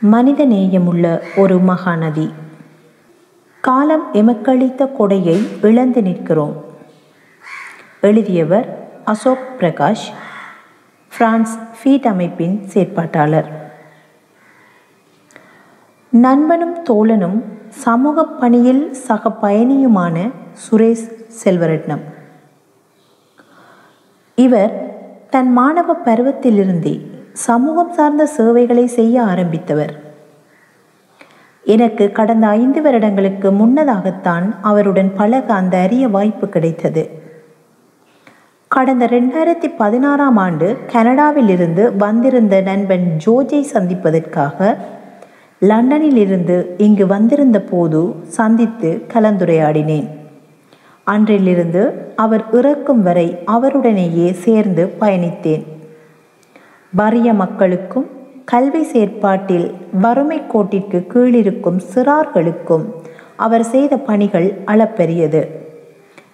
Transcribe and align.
மனித 0.00 0.46
நேயமுள்ள 0.46 1.20
ஒரு 1.36 1.56
மகாநதி. 1.56 2.30
காலம் 3.60 4.08
எமக்களித்த 4.12 4.90
கொடையை 4.98 5.64
இழந்து 5.64 6.02
நிற்கிறோம். 6.02 6.64
எழுதியவர் 8.00 8.88
அசோக் 9.04 9.38
பிரகாஷ் 9.60 10.06
பிரான்ஸ் 11.18 11.58
ஃபீட் 11.58 12.06
அமைப்பின் 12.06 12.62
செயற்பாட்டாளர். 12.74 13.44
நண்பனும் 16.08 16.76
தோழனும் 16.84 17.42
சமூக 17.68 18.24
பணியில் 18.24 18.92
சக 18.92 19.32
பயணியுமான 19.42 20.32
சுரேஷ் 20.70 21.26
செல்வரட்னம். 21.44 22.02
இவர் 24.34 24.96
தன் 25.30 25.52
மாணவ 25.52 25.96
பருவத்திலிருந்தே 26.04 27.15
சமூகம் 27.36 27.92
சார்ந்த 27.92 28.26
சேவைகளை 28.26 28.86
செய்ய 28.86 29.22
ஆரம்பித்தவர். 29.22 29.92
எனக்கு 31.64 32.12
கடந்த 32.12 32.46
ஐந்து 32.46 32.82
வருடங்களுக்கு 32.82 33.52
முன்னதாகத்தான் 33.52 34.54
அவருடன் 34.62 35.14
பழக 35.14 35.54
அந்த 35.54 35.76
அரிய 35.76 36.08
வாய்ப்பு 36.08 36.48
கிடைத்தது. 36.48 37.10
கடந்த 38.68 39.06
ரெண்டாயிரத்தி 39.06 39.76
பதினாறாம் 39.76 40.36
ஆண்டு 40.36 40.76
கனடாவில் 40.86 41.48
இருந்து 41.48 41.96
வந்திருந்த 41.96 42.60
நண்பன் 42.60 43.18
ஜோஜை 43.26 43.60
சந்திப்பதற்காக 43.60 44.76
லண்டனில் 45.58 46.16
இருந்து 46.16 46.74
இங்கு 46.78 47.06
வந்திருந்த 47.06 47.60
போது 47.60 48.14
சந்தித்து 48.26 49.06
கலந்துரையாடினேன். 49.14 50.08
அன்றிலிருந்து 51.04 52.12
அவர் 52.16 52.44
இறக்கும் 52.52 53.02
வரை 53.02 53.38
அவருடனேயே 53.46 54.32
சேர்ந்து 54.32 54.92
பயணித்தேன். 55.00 55.74
வறிய 56.92 57.32
மக்களுக்கும் 57.32 58.06
கல்வி 58.44 58.82
செயற்பாட்டில் 58.82 59.74
வறுமை 60.00 60.40
கோட்டிற்கு 60.40 61.06
கீழிருக்கும் 61.06 61.80
சிறார்களுக்கும் 61.94 62.84
அவர் 63.36 63.64
செய்த 63.64 63.96
பணிகள் 63.96 64.62
அளப்பெரியது. 64.66 65.48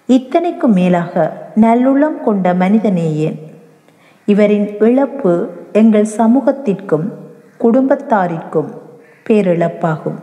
இத்தனைக்கும் 0.07 0.73
மேலாக 0.73 1.41
நல்லுள்ளம் 1.55 2.21
கொண்ட 2.23 2.53
மனிதனேயேன் 2.53 3.39
இவரின் 4.25 4.79
இழப்பு 4.79 5.49
எங்கள் 5.73 6.07
சமூகத்திற்கும் 6.17 7.07
குடும்பத்தாரிற்கும் 7.59 8.69
பேரிழப்பாகும். 9.29 10.19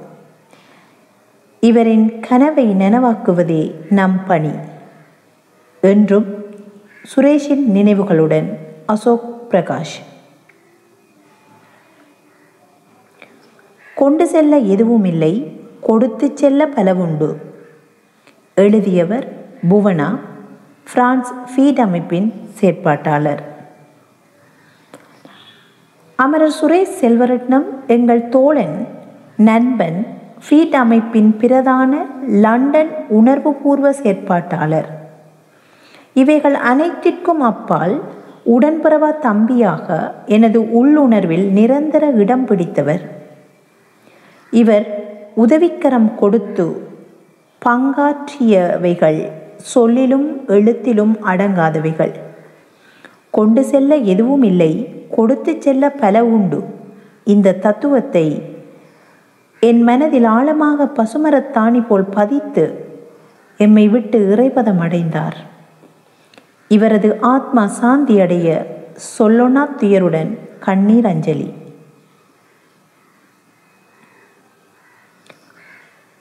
இவரின் 1.60 2.20
கனவை 2.20 2.66
நனவாக்குவதே 2.68 3.72
நம் 3.90 4.24
பணி 4.26 4.50
என்றும் 5.80 6.26
சுரேஷின் 7.16 7.64
நினைவுகளுடன் 7.74 8.48
அசோக் 8.86 9.28
பிரகாஷ். 9.50 9.96
கொண்டு 14.02 14.24
செல்ல 14.32 14.54
எதுவும் 14.74 15.06
இல்லை 15.12 15.32
கொடுத்து 15.86 16.26
செல்ல 16.40 16.66
பலவுண்டு. 16.76 17.28
எழுதியவர் 18.64 19.26
புவனா 19.70 20.08
பிரான்ஸ் 20.92 21.30
ஃபீட் 21.50 21.80
அமைப்பின் 21.84 22.28
செயற்பாட்டாளர். 22.58 23.42
அமரர் 26.18 26.56
சுரேஷ் 26.60 26.96
செல்வரட்னம் 27.02 27.68
எங்கள் 27.96 28.22
தோழன் 28.34 28.76
நண்பன் 29.48 30.00
ஃபீட் 30.44 30.76
அமைப்பின் 30.82 31.30
பிரதான 31.40 31.92
லண்டன் 32.44 32.92
உணர்வுபூர்வ 33.18 33.92
செயற்பாட்டாளர். 34.02 34.88
இவைகள் 36.20 36.56
அனைத்திற்கும் 36.70 37.42
அப்பால் 37.50 37.96
உடன்பிறவா 38.54 39.10
தம்பியாக 39.26 39.86
எனது 40.36 40.60
உள்ளுணர்வில் 40.80 41.46
நிரந்தர 41.58 42.04
இடம் 42.22 42.46
பிடித்தவர் 42.50 43.02
இவர் 44.50 44.86
உதவிக்கரம் 45.36 46.14
கொடுத்து 46.14 46.82
பங்காற்றியவைகள் 47.64 49.30
சொல்லிலும் 49.56 50.46
எழுத்திலும் 50.46 51.16
அடங்காதவைகள். 51.24 52.14
கொண்டு 53.30 53.64
செல்ல 53.64 53.96
எதுவும் 53.96 54.42
இல்லை 54.42 54.72
கொடுத்து 55.10 55.56
செல்ல 55.58 55.90
பல 55.90 56.24
உண்டு. 56.24 56.64
இந்த 57.24 57.52
தத்துவத்தை 57.52 58.42
என் 59.60 59.82
மனதில் 59.82 60.24
ஆழமாக 60.24 60.84
பசுமரத்தாணி 60.84 61.86
போல் 61.86 62.04
பதித்து 62.04 62.64
எம்மை 63.56 63.88
விட்டு 63.88 64.18
இறைபதம் 64.36 64.78
அடைந்தார் 64.78 65.36
இவரது 66.68 67.20
ஆத்மா 67.20 67.66
சாந்தி 67.66 68.20
அடைய 68.20 68.66
சொல்லொனா 69.18 69.64
துயருடன் 69.80 70.38
கண்ணீர் 70.60 71.06
அஞ்சலி. 71.06 71.50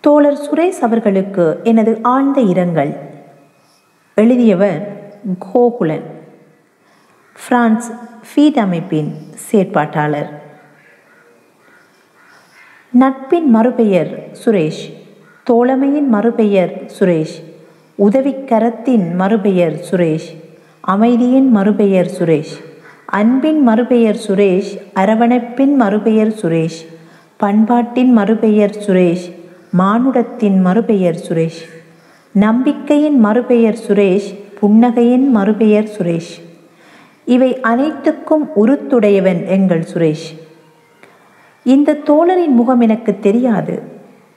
தோழர் 0.01 0.37
சுரேஷ் 0.37 0.79
அவர்களுக்கு 0.81 1.59
எனது 1.63 1.99
ஆழ்ந்த 2.01 2.41
இரங்கல். 2.41 2.95
எழுதியவர் 4.15 5.11
கோகுலன். 5.53 6.03
பிரான்ஸ் 7.47 7.91
ஃபீட் 8.29 8.59
அமைப்பின் 8.59 9.13
செயற்பாட்டாளர். 9.51 10.29
நட்பின் 12.91 13.49
மறுபெயர் 13.49 14.29
சுரேஷ் 14.45 14.93
தோழமையின் 15.43 16.07
மறுபெயர் 16.07 16.91
சுரேஷ் 16.99 17.43
உதவிக்கரத்தின் 17.99 19.15
மறுபெயர் 19.15 19.79
சுரேஷ் 19.91 20.29
அமைதியின் 20.81 21.51
மறுபெயர் 21.51 22.11
சுரேஷ் 22.19 22.55
அன்பின் 23.05 23.63
மறுபெயர் 23.63 24.19
சுரேஷ் 24.27 24.71
அரவணைப்பின் 24.95 25.75
மறுபெயர் 25.75 26.33
சுரேஷ் 26.41 26.79
பண்பாட்டின் 27.37 28.11
மறுபெயர் 28.11 28.75
சுரேஷ் 28.87 29.37
மானுடத்தின் 29.71 30.61
மறுபெயர் 30.61 31.19
சுரேஷ். 31.29 31.59
நம்பிக்கையின் 32.31 33.19
மறுபெயர் 33.19 33.77
சுரேஷ் 33.87 34.39
புன்னகையின் 34.61 35.29
மறுபெயர் 35.29 35.89
சுரேஷ். 35.97 36.31
இவை 37.25 37.61
அனைத்துக்கும் 37.61 38.49
உருத்துடையவன் 38.55 39.47
எங்கள் 39.47 39.83
சுரேஷ். 39.93 40.39
இந்த 41.63 41.93
தோழரின் 41.93 42.55
முகம் 42.59 42.79
எனக்கு 42.79 43.19
தெரியாது. 43.19 43.81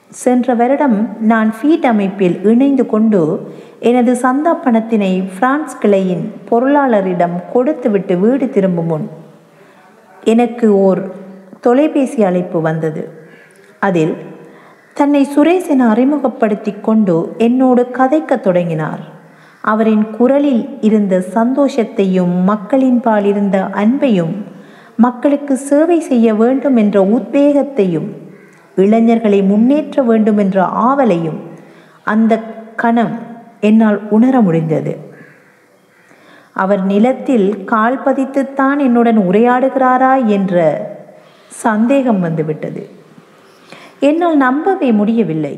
சென்ற 0.09 0.53
வருடம் 0.53 1.17
நான் 1.19 1.53
ஃபீட் 1.61 1.85
அமைப்பில் 1.85 2.43
இணைந்து 2.43 2.85
கொண்டு 2.85 3.51
எனது 3.79 4.13
சந்தா 4.13 4.53
பணத்தினை 4.65 5.23
பிரான்ஸ் 5.39 5.77
கிளையின் 5.81 6.31
பொருளாளரிடம் 6.51 7.51
கொடுத்துவிட்டு 7.53 8.17
வீடு 8.17 8.49
திரும்பும் 8.49 8.85
முன் 8.85 9.09
எனக்கு 10.23 10.75
ஓர் 10.75 11.11
தொலைபேசி 11.61 12.23
அழைப்பு 12.23 12.61
வந்தது. 12.61 13.09
அதில் 13.79 14.15
தன்னை 14.93 15.27
சுரேஷ் 15.35 15.69
என 15.69 15.87
அறிமுகப்படுத்தி 15.89 16.71
கொண்டு 16.81 17.35
என்னோடு 17.37 17.89
கதைக்கத் 17.91 18.43
தொடங்கினார். 18.43 18.99
அவரின் 19.61 20.09
குரலில் 20.09 20.77
இருந்த 20.81 21.23
சந்தோஷத்தையும் 21.33 22.43
மக்களின் 22.43 22.99
பால் 22.99 23.25
இருந்த 23.25 23.57
அன்பையும் 23.73 24.35
மக்களுக்கு 24.95 25.55
சேவை 25.55 25.99
செய்ய 25.99 26.33
வேண்டும் 26.33 26.75
என்ற 26.75 27.01
உத்வேகத்தையும் 27.01 28.09
இளைஞர்களை 28.75 29.41
முன்னேற்ற 29.41 30.01
வேண்டும் 30.01 30.37
என்ற 30.37 30.63
ஆவலையும் 30.63 31.39
அந்த 32.03 32.39
கணம் 32.75 33.13
என்னால் 33.59 33.99
உணர 34.09 34.41
முடிந்தது. 34.41 34.97
அவர் 36.53 36.83
நிலத்தில் 36.85 37.63
கால் 37.63 38.01
பதித்துத்தான் 38.05 38.79
என்னுடன் 38.79 39.19
உரையாடுகிறாரா 39.19 40.25
என்ற 40.25 40.55
சந்தேகம் 41.47 42.19
வந்துவிட்டது. 42.19 43.01
என்னால் 44.07 44.37
நம்பவே 44.37 44.89
முடியவில்லை. 44.91 45.55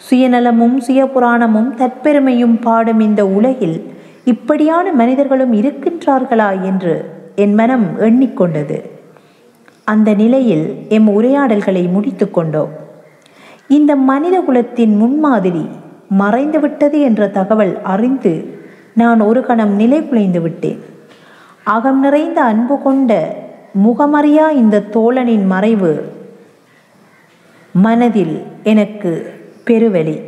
சுயநலமும் 0.00 0.76
சுயபுராணமும் 0.86 1.70
தற்பெருமையும் 1.80 2.56
பாடும் 2.60 3.00
இந்த 3.00 3.22
உலகில் 3.38 3.78
இப்படியான 4.24 4.92
மனிதர்களும் 4.92 5.52
இருக்கின்றார்களா 5.52 6.48
என்று 6.62 6.94
என் 7.34 7.54
மனம் 7.54 7.86
எண்ணிக்கொண்டது. 8.00 8.78
அந்த 9.84 10.08
நிலையில் 10.14 10.66
எம் 10.88 11.08
உரையாடல்களை 11.08 11.84
முடித்து 11.92 12.26
கொண்டோம். 12.30 12.72
இந்த 13.68 13.92
மனித 14.10 14.36
குலத்தின் 14.40 14.94
முன்மாதிரி 14.96 15.64
மறைந்துவிட்டது 16.18 16.98
என்ற 17.08 17.22
தகவல் 17.28 17.74
அறிந்து 17.94 18.34
நான் 18.94 19.20
ஒரு 19.20 19.40
கணம் 19.48 19.74
நிலை 19.80 20.00
குலைந்து 20.08 20.40
விட்டேன். 20.40 20.80
அகம் 21.76 22.00
நிறைந்த 22.00 22.38
அன்பு 22.50 22.76
கொண்ட 22.82 23.12
முகமறியா 23.84 24.46
இந்த 24.60 24.84
தோழனின் 24.92 25.46
மறைவு 25.46 25.92
மனதில் 27.72 28.42
எனக்கு 28.62 29.32
பெருவெளி. 29.64 30.20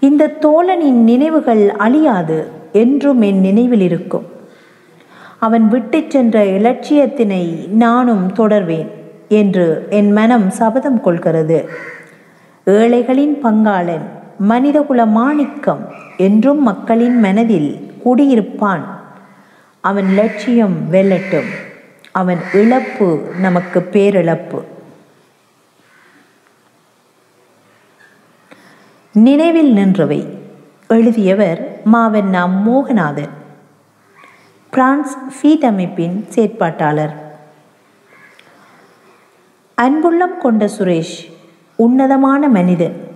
இந்த 0.00 0.32
தோழனின் 0.40 1.02
நினைவுகள் 1.02 1.70
அழியாது 1.70 2.50
என்றும் 2.72 3.20
என் 3.20 3.40
நினைவில் 3.40 3.80
இருக்கும். 3.80 4.26
அவன் 5.38 5.68
விட்டு 5.68 6.04
சென்ற 6.08 6.44
இலட்சியத்தினை 6.44 7.68
நானும் 7.68 8.32
தொடர்வேன் 8.32 8.90
என்று 9.28 9.86
என் 9.90 10.12
மனம் 10.12 10.50
சபதம் 10.50 11.00
கொள்கிறது. 11.00 11.70
ஏழைகளின் 12.64 13.38
பங்காளன் 13.44 14.04
மனிதகுல 14.38 15.06
மாணிக்கம் 15.06 15.86
என்றும் 16.16 16.62
மக்களின் 16.62 17.20
மனதில் 17.20 17.92
குடியிருப்பான். 18.04 18.82
அவன் 19.80 20.14
லட்சியம் 20.14 20.76
வெல்லட்டும். 20.92 21.50
அவன் 22.10 22.38
இழப்பு 22.54 23.20
நமக்கு 23.40 23.88
பேரிழப்பு. 23.92 24.62
நினைவில் 29.12 29.72
நின்றவை. 29.72 30.26
எழுதியவர் 30.88 31.80
மாவென்னா 31.92 32.48
மோகநாதன். 32.66 33.28
பிரான்ஸ் 34.70 35.16
ஃபீட் 35.16 35.64
அமைப்பின் 35.64 36.26
செயற்பாட்டாளர். 36.34 37.10
அன்புள்ளம் 39.74 40.38
கொண்ட 40.38 40.68
சுரேஷ் 40.78 41.32
உன்னதமான 41.76 42.48
மனிதன். 42.48 43.08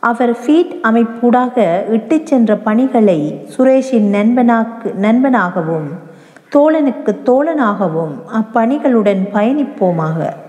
அவர் 0.00 0.32
ஃபீட் 0.32 0.74
அமைப்பூடாக 0.82 1.88
இட்டு 1.88 2.20
சென்ற 2.24 2.56
பணிகளை 2.56 3.48
சுரேஷின் 3.56 4.10
நண்பனாக்கு 4.10 4.94
நண்பனாகவும் 5.02 5.88
தோழனுக்கு 6.56 7.16
தோழனாகவும் 7.26 8.14
அப்பணிகளுடன் 8.32 9.28
பயணிப்போமாக. 9.32 10.42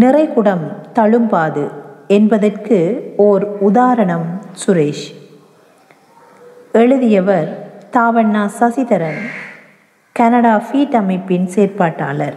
நிறைகுடம் 0.00 0.62
தழும்பாது 0.92 1.70
என்பதற்கு 2.08 2.78
ஓர் 3.16 3.58
உதாரணம் 3.60 4.28
சுரேஷ். 4.66 5.06
எழுதியவர் 6.72 7.48
தாவண்ணா 7.92 8.44
சசிதரன் 8.60 9.20
கனடா 10.12 10.54
ஃபீட் 10.56 10.96
அமைப்பின் 10.96 11.46
செயற்பாட்டாளர். 11.46 12.36